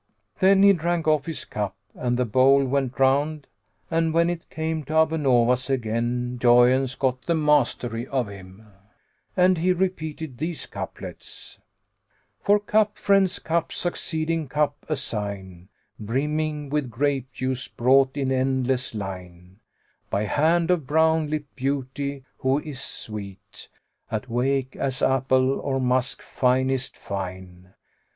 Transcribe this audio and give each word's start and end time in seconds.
Then 0.39 0.63
he 0.63 0.73
drank 0.73 1.07
off 1.07 1.27
his 1.27 1.45
cup 1.45 1.75
and 1.93 2.17
the 2.17 2.25
bowl 2.25 2.65
went 2.65 2.97
round, 2.99 3.45
and 3.91 4.15
when 4.15 4.31
it 4.31 4.49
came 4.49 4.83
to 4.85 4.95
Abu 4.95 5.15
Nowas 5.19 5.69
again, 5.69 6.39
joyance 6.41 6.95
got 6.95 7.21
the 7.27 7.35
mastery 7.35 8.07
of 8.07 8.27
him 8.27 8.65
and 9.37 9.59
he 9.59 9.71
repeated 9.71 10.39
these 10.39 10.65
couplets, 10.65 11.59
"For 12.39 12.59
cup 12.59 12.97
friends 12.97 13.37
cup 13.37 13.71
succeeding 13.71 14.47
cup 14.47 14.87
assign, 14.89 15.69
* 15.85 15.99
Brimming 15.99 16.69
with 16.69 16.89
grape 16.89 17.31
juice, 17.31 17.67
brought 17.67 18.17
in 18.17 18.29
endliess 18.31 18.95
line, 18.95 19.59
By 20.09 20.23
hand 20.23 20.71
of 20.71 20.87
brown 20.87 21.29
lipped[FN#95] 21.29 21.45
Beauty 21.55 22.23
who 22.39 22.57
is 22.57 22.81
sweet 22.81 23.69
* 23.87 24.11
At 24.11 24.27
wake 24.27 24.75
as 24.75 25.03
apple 25.03 25.59
or 25.59 25.79
musk 25.79 26.23
finest 26.23 26.97
fine. 26.97 27.75